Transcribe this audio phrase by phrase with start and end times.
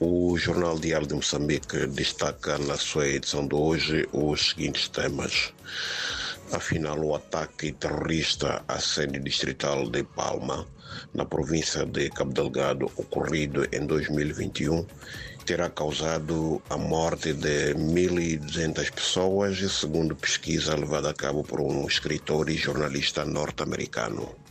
[0.00, 5.52] O Jornal Diário de Moçambique destaca na sua edição de hoje os seguintes temas.
[6.50, 10.66] Afinal, o ataque terrorista à sede distrital de Palma,
[11.14, 14.84] na província de Cabo Delgado, ocorrido em 2021,
[15.46, 22.50] terá causado a morte de 1.200 pessoas, segundo pesquisa levada a cabo por um escritor
[22.50, 24.43] e jornalista norte-americano.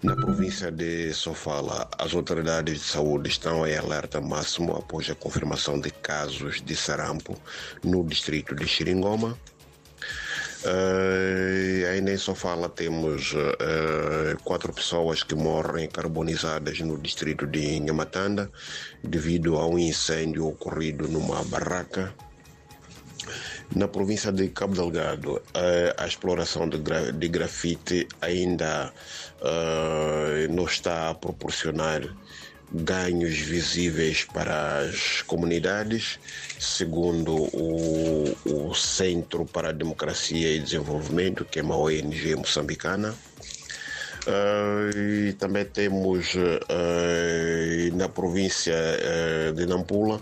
[0.00, 5.80] Na província de Sofala, as autoridades de saúde estão em alerta máximo após a confirmação
[5.80, 7.36] de casos de sarampo
[7.82, 9.36] no distrito de Xiringoma.
[10.62, 18.48] Uh, ainda em Sofala temos uh, quatro pessoas que morrem carbonizadas no distrito de Nhamatanda
[19.02, 22.14] devido a um incêndio ocorrido numa barraca.
[23.76, 25.42] Na província de Cabo Delgado,
[25.96, 28.90] a exploração de, gra de grafite ainda
[29.42, 32.02] uh, não está a proporcionar
[32.72, 36.18] ganhos visíveis para as comunidades,
[36.58, 43.14] segundo o, o Centro para a Democracia e Desenvolvimento, que é uma ONG moçambicana.
[44.26, 50.20] Uh, e também temos uh, na província uh, de Nampula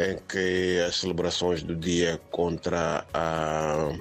[0.00, 3.92] em que as celebrações do dia contra a,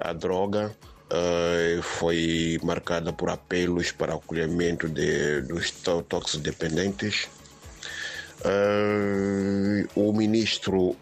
[0.00, 0.74] a droga
[1.06, 5.70] uh, foi marcada por apelos para acolhimento de, dos
[6.08, 7.28] toxidependentes.
[8.40, 10.96] Uh, o ministro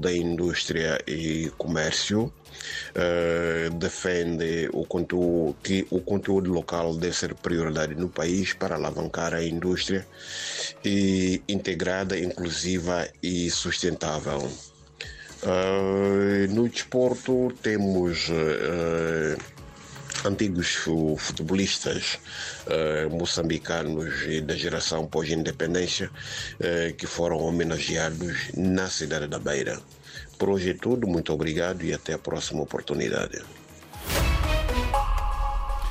[0.00, 2.32] da Indústria e Comércio
[2.94, 9.34] uh, defende o conteúdo, que o conteúdo local deve ser prioridade no país para alavancar
[9.34, 10.06] a indústria
[10.84, 14.48] e integrada, inclusiva e sustentável.
[15.40, 19.57] Uh, no desporto temos uh,
[20.24, 20.74] antigos
[21.18, 22.18] futebolistas
[22.66, 26.10] uh, moçambicanos da geração pós-independência
[26.96, 29.80] que foram homenageados na cidade da Beira.
[30.38, 33.42] Por hoje é tudo, muito obrigado e até a próxima oportunidade.